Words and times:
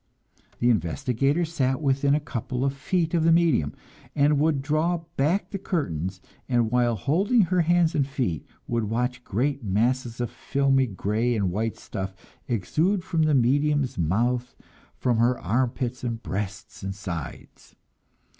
The 0.57 0.71
investigators 0.71 1.53
sat 1.53 1.79
within 1.79 2.15
a 2.15 2.19
couple 2.19 2.65
of 2.65 2.73
feet 2.73 3.13
of 3.13 3.23
the 3.23 3.31
medium, 3.31 3.73
and 4.15 4.39
would 4.39 4.63
draw 4.63 5.03
back 5.15 5.51
the 5.51 5.59
curtains, 5.59 6.21
and 6.49 6.71
while 6.71 6.95
holding 6.95 7.41
her 7.41 7.61
hands 7.61 7.93
and 7.93 8.07
her 8.07 8.11
feet, 8.11 8.43
would 8.65 8.85
watch 8.85 9.23
great 9.23 9.63
masses 9.63 10.19
of 10.19 10.31
filmy 10.31 10.87
gray 10.87 11.35
and 11.35 11.51
white 11.51 11.77
stuff 11.77 12.15
exude 12.47 13.03
from 13.03 13.21
the 13.21 13.35
medium's 13.35 13.95
mouth, 13.99 14.55
from 14.97 15.17
her 15.19 15.37
armpits 15.37 16.03
and 16.03 16.23
breasts 16.23 16.81
and 16.81 16.95
sides. 16.95 17.75